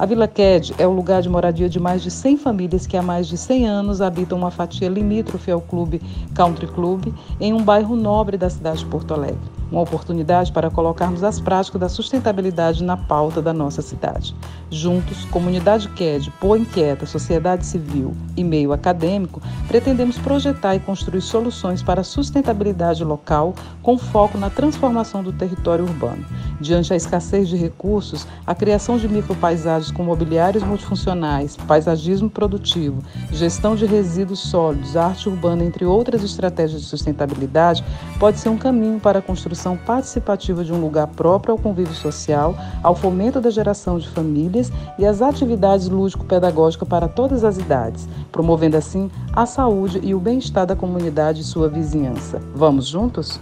A 0.00 0.06
Vila 0.06 0.26
Qued 0.26 0.72
é 0.78 0.86
o 0.86 0.92
lugar 0.92 1.20
de 1.20 1.28
moradia 1.28 1.68
de 1.68 1.78
mais 1.78 2.00
de 2.00 2.10
100 2.10 2.38
famílias 2.38 2.86
que 2.86 2.96
há 2.96 3.02
mais 3.02 3.28
de 3.28 3.36
100 3.36 3.68
anos 3.68 4.00
habitam 4.00 4.38
uma 4.38 4.50
fatia 4.50 4.88
limítrofe 4.88 5.50
ao 5.50 5.60
clube 5.60 6.00
Country 6.34 6.68
Club 6.68 7.12
em 7.38 7.52
um 7.52 7.62
bairro 7.62 7.94
nobre 7.94 8.38
da 8.38 8.48
cidade 8.48 8.78
de 8.78 8.86
Porto 8.86 9.12
Alegre 9.12 9.59
uma 9.70 9.80
oportunidade 9.80 10.52
para 10.52 10.70
colocarmos 10.70 11.22
as 11.22 11.40
práticas 11.40 11.80
da 11.80 11.88
sustentabilidade 11.88 12.82
na 12.82 12.96
pauta 12.96 13.40
da 13.40 13.52
nossa 13.52 13.82
cidade. 13.82 14.34
Juntos, 14.70 15.24
comunidade 15.26 15.88
QED, 15.88 16.32
Pô 16.40 16.56
Inquieta, 16.56 17.06
sociedade 17.06 17.64
civil 17.66 18.14
e 18.36 18.44
meio 18.44 18.72
acadêmico, 18.72 19.40
pretendemos 19.68 20.18
projetar 20.18 20.74
e 20.74 20.80
construir 20.80 21.20
soluções 21.20 21.82
para 21.82 22.00
a 22.00 22.04
sustentabilidade 22.04 23.04
local 23.04 23.54
com 23.82 23.98
foco 23.98 24.38
na 24.38 24.50
transformação 24.50 25.22
do 25.22 25.32
território 25.32 25.84
urbano. 25.84 26.24
Diante 26.60 26.90
da 26.90 26.96
escassez 26.96 27.48
de 27.48 27.56
recursos, 27.56 28.26
a 28.46 28.54
criação 28.54 28.98
de 28.98 29.08
micropaisagens 29.08 29.90
com 29.90 30.02
mobiliários 30.04 30.62
multifuncionais, 30.62 31.56
paisagismo 31.56 32.28
produtivo, 32.28 33.02
gestão 33.32 33.74
de 33.74 33.86
resíduos 33.86 34.40
sólidos, 34.40 34.96
arte 34.96 35.28
urbana, 35.28 35.64
entre 35.64 35.84
outras 35.84 36.22
estratégias 36.22 36.82
de 36.82 36.86
sustentabilidade, 36.86 37.84
pode 38.18 38.38
ser 38.38 38.48
um 38.48 38.58
caminho 38.58 39.00
para 39.00 39.18
a 39.20 39.22
construção 39.22 39.59
construção 39.60 39.76
participativa 39.76 40.64
de 40.64 40.72
um 40.72 40.80
lugar 40.80 41.06
próprio 41.08 41.52
ao 41.52 41.58
convívio 41.58 41.94
social, 41.94 42.56
ao 42.82 42.96
fomento 42.96 43.40
da 43.40 43.50
geração 43.50 43.98
de 43.98 44.08
famílias 44.08 44.72
e 44.98 45.04
às 45.04 45.20
atividades 45.20 45.86
lúdico-pedagógicas 45.86 46.88
para 46.88 47.06
todas 47.06 47.44
as 47.44 47.58
idades, 47.58 48.08
promovendo 48.32 48.78
assim 48.78 49.10
a 49.34 49.44
saúde 49.44 50.00
e 50.02 50.14
o 50.14 50.20
bem-estar 50.20 50.66
da 50.66 50.74
comunidade 50.74 51.42
e 51.42 51.44
sua 51.44 51.68
vizinhança. 51.68 52.40
Vamos 52.54 52.86
juntos? 52.86 53.38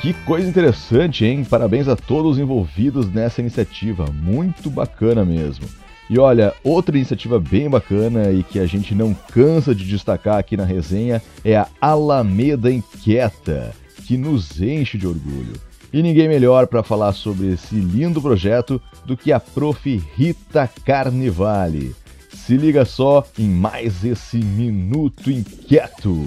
Que 0.00 0.12
coisa 0.24 0.48
interessante, 0.48 1.24
hein? 1.24 1.44
Parabéns 1.44 1.88
a 1.88 1.96
todos 1.96 2.32
os 2.32 2.38
envolvidos 2.38 3.12
nessa 3.12 3.40
iniciativa, 3.40 4.06
muito 4.12 4.70
bacana 4.70 5.24
mesmo. 5.24 5.66
E 6.08 6.20
olha, 6.20 6.54
outra 6.62 6.96
iniciativa 6.96 7.40
bem 7.40 7.68
bacana 7.68 8.30
e 8.30 8.44
que 8.44 8.60
a 8.60 8.66
gente 8.66 8.94
não 8.94 9.12
cansa 9.32 9.74
de 9.74 9.84
destacar 9.84 10.38
aqui 10.38 10.56
na 10.56 10.64
resenha 10.64 11.20
é 11.44 11.56
a 11.56 11.66
Alameda 11.80 12.70
Inquieta 12.70 13.74
que 14.06 14.16
nos 14.16 14.60
enche 14.60 14.96
de 14.96 15.06
orgulho. 15.06 15.54
E 15.92 16.02
ninguém 16.02 16.28
melhor 16.28 16.66
para 16.66 16.82
falar 16.82 17.12
sobre 17.12 17.54
esse 17.54 17.74
lindo 17.74 18.22
projeto 18.22 18.80
do 19.04 19.16
que 19.16 19.32
a 19.32 19.40
Prof. 19.40 20.02
Rita 20.14 20.70
Carnevale. 20.84 21.94
Se 22.30 22.56
liga 22.56 22.84
só 22.84 23.26
em 23.36 23.48
mais 23.48 24.04
esse 24.04 24.38
Minuto 24.38 25.30
Inquieto. 25.30 26.24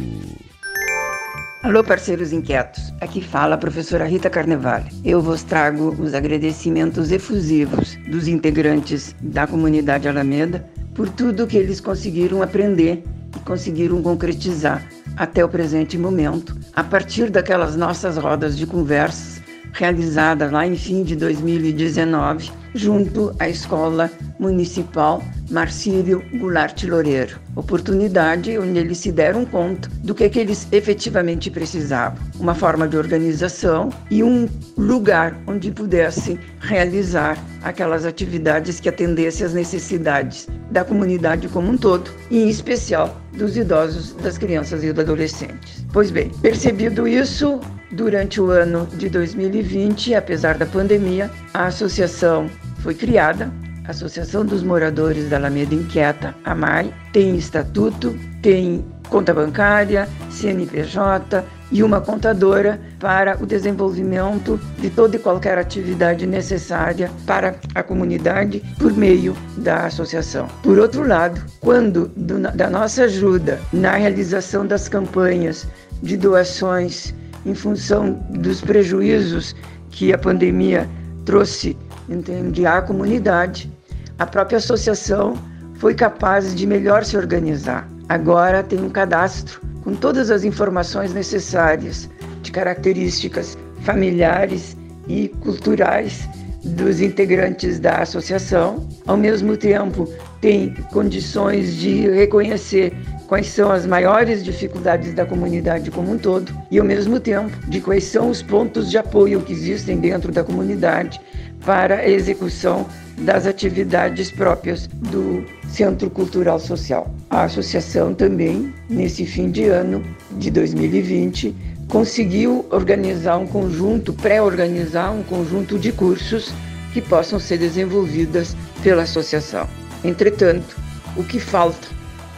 Alô, 1.64 1.84
parceiros 1.84 2.32
inquietos. 2.32 2.94
Aqui 3.02 3.22
fala 3.22 3.56
a 3.56 3.58
professora 3.58 4.06
Rita 4.06 4.30
Carnevale. 4.30 4.92
Eu 5.04 5.22
vos 5.22 5.44
trago 5.44 5.96
os 6.00 6.14
agradecimentos 6.14 7.12
efusivos 7.12 7.98
dos 8.10 8.28
integrantes 8.28 9.16
da 9.22 9.46
comunidade 9.46 10.08
Alameda 10.08 10.70
por 10.96 11.10
tudo 11.10 11.48
que 11.48 11.58
eles 11.58 11.80
conseguiram 11.80 12.42
aprender 12.42 13.04
e 13.36 13.40
conseguiram 13.42 14.02
concretizar 14.02 14.86
até 15.19 15.44
o 15.44 15.50
presente 15.50 15.97
momento, 15.97 16.56
a 16.74 16.81
partir 16.81 17.30
daquelas 17.30 17.75
nossas 17.75 18.18
rodas 18.18 18.57
de 18.57 18.66
conversas 18.66 19.39
realizadas 19.74 20.52
lá 20.52 20.66
em 20.66 20.75
fim 20.75 21.03
de 21.03 21.16
2019, 21.16 22.52
junto 22.74 23.34
à 23.40 23.50
Escola 23.50 24.09
Municipal 24.40 25.24
Marcílio 25.50 26.24
Goulart 26.35 26.84
Loureiro. 26.84 27.40
Oportunidade 27.56 28.57
onde 28.57 28.80
eles 28.80 29.00
se 29.00 29.12
deram 29.12 29.46
conta 29.46 29.90
do 30.03 30.13
que, 30.13 30.30
que 30.30 30.40
eles 30.40 30.68
efetivamente 30.72 31.50
precisavam. 31.50 32.19
Uma 32.40 32.53
forma 32.53 32.88
de 32.88 32.96
organização 32.96 33.90
e 34.12 34.24
um 34.24 34.47
lugar 34.78 35.35
onde 35.47 35.72
pudesse 35.72 36.40
realizar 36.59 37.38
aquelas 37.63 38.06
atividades 38.06 38.80
que 38.80 38.88
atendessem 38.88 39.46
às 39.46 39.53
necessidades 39.53 40.47
da 40.72 40.84
comunidade 40.84 41.47
como 41.50 41.72
um 41.72 41.78
todo, 41.78 42.12
e 42.30 42.44
em 42.44 42.50
especial 42.50 43.19
dos 43.34 43.57
idosos, 43.57 44.13
das 44.13 44.38
crianças 44.38 44.84
e 44.84 44.94
dos 44.94 45.03
adolescentes. 45.03 45.86
Pois 45.91 46.12
bem, 46.12 46.30
percebido 46.41 47.07
isso, 47.07 47.59
durante 47.92 48.40
o 48.40 48.50
ano 48.52 48.88
de 48.94 49.10
2020, 49.10 50.14
apesar 50.16 50.58
da 50.58 50.66
pandemia, 50.66 51.30
a 51.54 51.66
associação 51.66 52.50
foi 52.82 52.94
criada 52.94 53.52
Associação 53.90 54.46
dos 54.46 54.62
Moradores 54.62 55.30
da 55.30 55.38
Alameda 55.38 55.74
Inquieta, 55.74 56.36
a 56.46 56.54
MAI, 56.54 56.94
tem 57.12 57.36
estatuto, 57.36 58.16
tem 58.40 58.86
conta 59.10 59.34
bancária, 59.34 60.08
CNPJ 60.30 61.44
e 61.72 61.82
uma 61.82 62.00
contadora 62.00 62.80
para 63.00 63.36
o 63.42 63.48
desenvolvimento 63.48 64.60
de 64.78 64.92
toda 64.92 65.16
e 65.16 65.20
qualquer 65.20 65.58
atividade 65.58 66.28
necessária 66.28 67.10
para 67.26 67.56
a 67.74 67.82
comunidade 67.82 68.62
por 68.78 68.94
meio 68.94 69.36
da 69.58 69.88
associação. 69.88 70.48
Por 70.62 70.78
outro 70.78 71.08
lado, 71.08 71.42
quando 71.60 72.10
do, 72.16 72.40
da 72.40 72.70
nossa 72.70 73.06
ajuda 73.06 73.60
na 73.74 73.96
realização 73.96 74.68
das 74.68 74.88
campanhas 74.88 75.68
de 76.04 76.16
doações 76.16 77.12
em 77.50 77.56
função 77.56 78.14
dos 78.30 78.62
prejuízos 78.62 79.56
que 79.90 80.13
a 80.13 80.18
pandemia 80.18 80.88
trouxe 81.25 81.75
entende, 82.07 82.66
à 82.66 82.81
comunidade, 82.81 83.72
a 84.18 84.25
própria 84.25 84.57
associação 84.57 85.36
foi 85.75 85.94
capaz 85.94 86.54
de 86.54 86.68
melhor 86.68 87.04
se 87.04 87.18
organizar. 87.18 87.88
Agora 88.07 88.63
tem 88.63 88.80
um 88.80 88.90
cadastro 88.90 89.62
com 89.84 89.96
todas 89.96 90.30
as 90.30 90.44
informações 90.44 91.13
necessárias 91.13 92.10
de 92.42 92.51
características 92.51 93.57
familiares 93.81 94.75
e 95.07 95.30
culturais 95.42 96.28
dos 96.64 97.02
integrantes 97.02 97.80
da 97.80 97.98
associação. 97.98 98.88
Ao 99.06 99.18
mesmo 99.18 99.56
tempo, 99.56 100.12
tem 100.42 100.74
condições 100.92 101.76
de 101.76 102.10
reconhecer 102.10 102.94
quais 103.28 103.48
são 103.48 103.72
as 103.72 103.86
maiores 103.86 104.44
dificuldades 104.44 105.14
da 105.14 105.26
comunidade 105.26 105.92
como 105.92 106.12
um 106.12 106.18
todo 106.18 106.52
e, 106.72 106.80
ao 106.80 106.86
mesmo 106.86 107.20
tempo, 107.20 107.52
de 107.68 107.80
quais 107.80 108.04
são 108.06 108.30
os 108.30 108.42
pontos 108.42 108.90
de 108.90 108.98
apoio 108.98 109.42
que 109.42 109.54
existem 109.54 110.00
dentro 110.00 110.32
da 110.32 110.44
comunidade 110.44 111.22
para 111.66 111.98
a 111.98 112.10
execução 112.10 112.88
das 113.20 113.46
atividades 113.46 114.32
próprias 114.32 114.88
do 114.88 115.44
Centro 115.68 116.10
Cultural 116.10 116.60
Social. 116.60 117.14
A 117.30 117.44
associação 117.44 118.14
também, 118.14 118.74
nesse 118.90 119.26
fim 119.26 119.52
de 119.52 119.66
ano 119.66 120.02
de 120.38 120.50
2020, 120.50 121.56
conseguiu 121.89 122.68
organizar 122.69 123.38
um 123.39 123.47
conjunto, 123.47 124.13
pré-organizar 124.13 125.12
um 125.12 125.24
conjunto 125.24 125.77
de 125.77 125.91
cursos 125.91 126.53
que 126.94 127.01
possam 127.01 127.39
ser 127.39 127.57
desenvolvidas 127.57 128.56
pela 128.83 129.03
associação. 129.03 129.68
Entretanto, 130.03 130.77
o 131.18 131.24
que 131.24 131.39
falta 131.39 131.88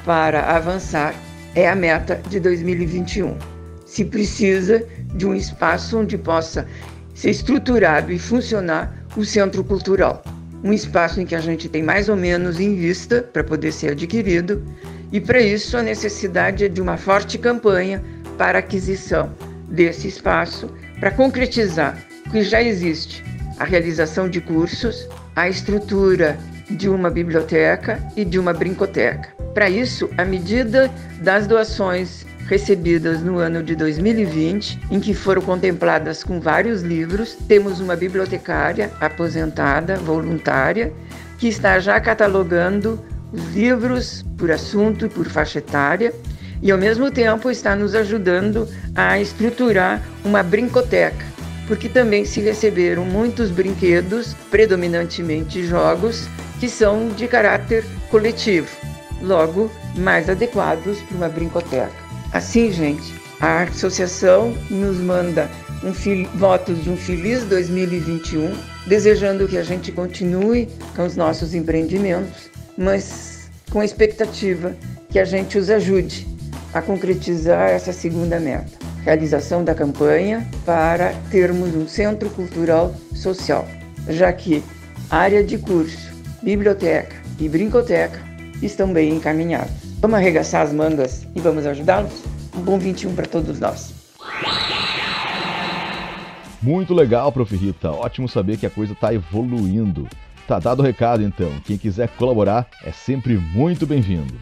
para 0.05 0.55
avançar 0.55 1.13
é 1.53 1.69
a 1.69 1.75
meta 1.75 2.21
de 2.29 2.39
2021. 2.39 3.37
Se 3.85 4.05
precisa 4.05 4.85
de 5.13 5.27
um 5.27 5.35
espaço 5.35 5.99
onde 5.99 6.17
possa 6.17 6.65
ser 7.13 7.31
estruturado 7.31 8.11
e 8.11 8.17
funcionar 8.17 9.05
o 9.17 9.25
centro 9.25 9.63
cultural. 9.65 10.23
Um 10.63 10.71
espaço 10.71 11.19
em 11.19 11.25
que 11.25 11.35
a 11.35 11.41
gente 11.41 11.67
tem 11.67 11.83
mais 11.83 12.07
ou 12.07 12.15
menos 12.15 12.59
em 12.59 12.73
vista 12.73 13.21
para 13.21 13.43
poder 13.43 13.73
ser 13.73 13.91
adquirido, 13.91 14.63
e 15.11 15.19
para 15.19 15.41
isso 15.41 15.75
a 15.75 15.83
necessidade 15.83 16.63
é 16.63 16.69
de 16.69 16.81
uma 16.81 16.95
forte 16.95 17.37
campanha 17.37 18.01
para 18.41 18.57
aquisição 18.57 19.31
desse 19.69 20.07
espaço 20.07 20.67
para 20.99 21.11
concretizar 21.11 21.95
o 22.25 22.31
que 22.31 22.41
já 22.41 22.59
existe: 22.59 23.23
a 23.59 23.63
realização 23.63 24.27
de 24.27 24.41
cursos, 24.41 25.07
a 25.35 25.47
estrutura 25.47 26.39
de 26.67 26.89
uma 26.89 27.11
biblioteca 27.11 28.03
e 28.17 28.25
de 28.25 28.39
uma 28.39 28.51
brincoteca. 28.51 29.29
Para 29.53 29.69
isso, 29.69 30.09
à 30.17 30.25
medida 30.25 30.89
das 31.21 31.45
doações 31.45 32.25
recebidas 32.47 33.21
no 33.21 33.37
ano 33.37 33.61
de 33.61 33.75
2020, 33.75 34.79
em 34.89 34.99
que 34.99 35.13
foram 35.13 35.43
contempladas 35.43 36.23
com 36.23 36.39
vários 36.39 36.81
livros, 36.81 37.37
temos 37.47 37.79
uma 37.79 37.95
bibliotecária 37.95 38.89
aposentada, 38.99 39.97
voluntária, 39.97 40.91
que 41.37 41.47
está 41.47 41.79
já 41.79 41.99
catalogando 42.01 42.99
os 43.31 43.53
livros 43.53 44.25
por 44.35 44.49
assunto 44.49 45.05
e 45.05 45.09
por 45.09 45.27
faixa 45.27 45.59
etária 45.59 46.11
e 46.61 46.71
ao 46.71 46.77
mesmo 46.77 47.09
tempo 47.09 47.49
está 47.49 47.75
nos 47.75 47.95
ajudando 47.95 48.67
a 48.95 49.19
estruturar 49.19 50.01
uma 50.23 50.43
brincoteca, 50.43 51.25
porque 51.67 51.89
também 51.89 52.23
se 52.25 52.39
receberam 52.39 53.03
muitos 53.03 53.49
brinquedos, 53.49 54.35
predominantemente 54.49 55.65
jogos, 55.65 56.27
que 56.59 56.69
são 56.69 57.09
de 57.09 57.27
caráter 57.27 57.83
coletivo, 58.09 58.67
logo 59.21 59.71
mais 59.95 60.29
adequados 60.29 60.99
para 60.99 61.17
uma 61.17 61.29
brincoteca. 61.29 61.91
Assim, 62.31 62.71
gente, 62.71 63.13
a 63.39 63.63
associação 63.63 64.55
nos 64.69 64.97
manda 64.97 65.49
um 65.83 65.91
votos 66.37 66.83
de 66.83 66.91
um 66.91 66.95
feliz 66.95 67.43
2021, 67.45 68.53
desejando 68.85 69.47
que 69.47 69.57
a 69.57 69.63
gente 69.63 69.91
continue 69.91 70.69
com 70.95 71.05
os 71.05 71.15
nossos 71.15 71.55
empreendimentos, 71.55 72.51
mas 72.77 73.49
com 73.71 73.79
a 73.79 73.85
expectativa 73.85 74.75
que 75.09 75.17
a 75.17 75.25
gente 75.25 75.57
os 75.57 75.69
ajude 75.69 76.30
a 76.73 76.81
concretizar 76.81 77.69
essa 77.69 77.91
segunda 77.91 78.39
meta, 78.39 78.71
realização 79.03 79.63
da 79.63 79.75
campanha 79.75 80.47
para 80.65 81.13
termos 81.29 81.75
um 81.75 81.87
centro 81.87 82.29
cultural 82.29 82.95
social, 83.13 83.67
já 84.07 84.31
que 84.31 84.63
área 85.09 85.43
de 85.43 85.57
curso, 85.57 86.11
biblioteca 86.41 87.15
e 87.39 87.49
brincoteca 87.49 88.19
estão 88.61 88.91
bem 88.93 89.15
encaminhados. 89.15 89.73
Vamos 89.99 90.17
arregaçar 90.17 90.61
as 90.61 90.73
mangas 90.73 91.27
e 91.35 91.39
vamos 91.39 91.65
ajudá-los? 91.65 92.23
Um 92.55 92.61
bom 92.61 92.79
21 92.79 93.15
para 93.15 93.25
todos 93.25 93.59
nós. 93.59 93.93
Muito 96.61 96.93
legal, 96.93 97.31
Prof. 97.31 97.55
Rita. 97.55 97.91
Ótimo 97.91 98.29
saber 98.29 98.57
que 98.57 98.65
a 98.65 98.69
coisa 98.69 98.93
está 98.93 99.13
evoluindo. 99.13 100.07
Tá 100.47 100.59
dado 100.59 100.79
o 100.79 100.83
recado, 100.83 101.23
então. 101.23 101.51
Quem 101.65 101.77
quiser 101.77 102.09
colaborar 102.09 102.67
é 102.83 102.91
sempre 102.91 103.35
muito 103.35 103.87
bem-vindo. 103.87 104.35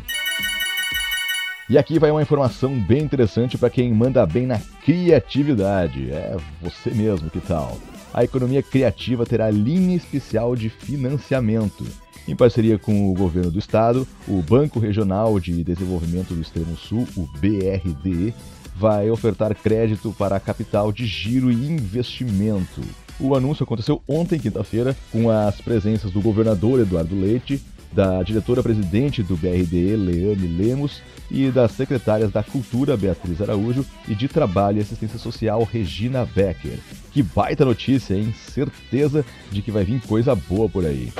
E 1.69 1.77
aqui 1.77 1.99
vai 1.99 2.09
uma 2.09 2.23
informação 2.23 2.79
bem 2.79 3.03
interessante 3.03 3.55
para 3.55 3.69
quem 3.69 3.93
manda 3.93 4.25
bem 4.25 4.47
na 4.47 4.57
criatividade. 4.83 6.09
É 6.09 6.35
você 6.59 6.89
mesmo, 6.89 7.29
que 7.29 7.39
tal? 7.39 7.77
A 8.11 8.23
economia 8.23 8.63
criativa 8.63 9.23
terá 9.23 9.51
linha 9.51 9.95
especial 9.95 10.55
de 10.55 10.67
financiamento. 10.67 11.85
Em 12.27 12.35
parceria 12.35 12.79
com 12.79 13.11
o 13.11 13.13
governo 13.13 13.51
do 13.51 13.59
estado, 13.59 14.07
o 14.27 14.41
Banco 14.41 14.79
Regional 14.79 15.39
de 15.39 15.63
Desenvolvimento 15.63 16.33
do 16.33 16.41
Extremo 16.41 16.75
Sul, 16.75 17.07
o 17.15 17.29
BRDE, 17.37 18.33
vai 18.75 19.11
ofertar 19.11 19.53
crédito 19.53 20.11
para 20.17 20.39
capital 20.39 20.91
de 20.91 21.05
giro 21.05 21.51
e 21.51 21.53
investimento. 21.53 22.81
O 23.19 23.35
anúncio 23.35 23.63
aconteceu 23.63 24.01
ontem, 24.07 24.39
quinta-feira, 24.39 24.97
com 25.11 25.29
as 25.29 25.61
presenças 25.61 26.09
do 26.09 26.19
governador 26.19 26.79
Eduardo 26.79 27.19
Leite, 27.19 27.61
da 27.91 28.21
diretora-presidente 28.23 29.23
do 29.23 29.35
BRDE, 29.35 29.95
Leane 29.95 30.47
Lemos, 30.47 31.01
e 31.31 31.49
das 31.49 31.71
secretárias 31.71 32.31
da 32.31 32.43
Cultura, 32.43 32.97
Beatriz 32.97 33.41
Araújo, 33.41 33.85
e 34.07 34.15
de 34.15 34.27
Trabalho 34.27 34.79
e 34.79 34.81
Assistência 34.81 35.19
Social, 35.19 35.67
Regina 35.71 36.25
Becker. 36.25 36.79
Que 37.11 37.21
baita 37.21 37.65
notícia, 37.65 38.15
hein? 38.15 38.33
Certeza 38.33 39.25
de 39.51 39.61
que 39.61 39.71
vai 39.71 39.83
vir 39.83 40.01
coisa 40.01 40.35
boa 40.35 40.67
por 40.67 40.85
aí. 40.85 41.11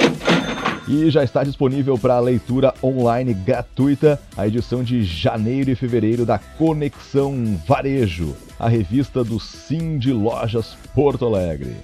E 0.87 1.11
já 1.11 1.23
está 1.23 1.43
disponível 1.43 1.99
para 1.99 2.19
leitura 2.19 2.73
online 2.81 3.31
gratuita 3.31 4.19
a 4.35 4.47
edição 4.47 4.83
de 4.83 5.03
janeiro 5.03 5.69
e 5.69 5.75
fevereiro 5.75 6.25
da 6.25 6.39
Conexão 6.39 7.59
Varejo, 7.67 8.35
a 8.57 8.67
revista 8.67 9.23
do 9.23 9.39
Sim 9.39 9.99
de 9.99 10.11
Lojas 10.11 10.75
Porto 10.95 11.27
Alegre. 11.27 11.75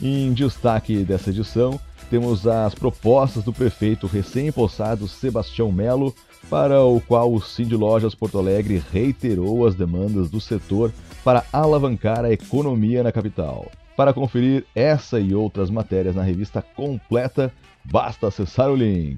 Em 0.00 0.32
destaque 0.32 1.04
dessa 1.04 1.28
edição, 1.28 1.78
temos 2.10 2.46
as 2.46 2.74
propostas 2.74 3.44
do 3.44 3.52
prefeito 3.52 4.06
recém-possado 4.06 5.08
Sebastião 5.08 5.72
Melo, 5.72 6.14
para 6.48 6.82
o 6.82 7.00
qual 7.00 7.32
o 7.32 7.40
Cindy 7.40 7.74
Lojas 7.74 8.14
Porto 8.14 8.38
Alegre 8.38 8.82
reiterou 8.92 9.66
as 9.66 9.74
demandas 9.74 10.30
do 10.30 10.40
setor 10.40 10.92
para 11.24 11.44
alavancar 11.52 12.24
a 12.24 12.32
economia 12.32 13.02
na 13.02 13.10
capital. 13.10 13.70
Para 13.96 14.12
conferir 14.12 14.64
essa 14.74 15.20
e 15.20 15.34
outras 15.34 15.70
matérias 15.70 16.14
na 16.16 16.22
revista 16.22 16.60
completa, 16.60 17.52
basta 17.84 18.26
acessar 18.26 18.70
o 18.70 18.76
link. 18.76 19.16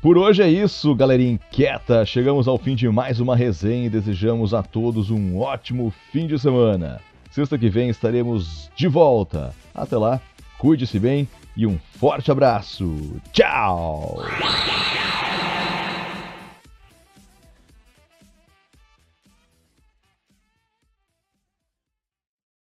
Por 0.00 0.16
hoje 0.16 0.42
é 0.42 0.48
isso, 0.48 0.94
galerinha 0.94 1.32
inquieta. 1.32 2.04
Chegamos 2.06 2.46
ao 2.46 2.56
fim 2.58 2.76
de 2.76 2.88
mais 2.88 3.18
uma 3.18 3.34
resenha 3.34 3.86
e 3.86 3.90
desejamos 3.90 4.54
a 4.54 4.62
todos 4.62 5.10
um 5.10 5.38
ótimo 5.38 5.92
fim 6.12 6.26
de 6.26 6.38
semana. 6.38 7.00
Sexta 7.30 7.58
que 7.58 7.68
vem 7.68 7.88
estaremos 7.88 8.70
de 8.76 8.86
volta. 8.88 9.54
Até 9.74 9.96
lá, 9.96 10.20
cuide-se 10.58 10.98
bem 10.98 11.28
e 11.56 11.66
um 11.66 11.78
forte 11.98 12.30
abraço. 12.30 13.20
Tchau! 13.32 14.16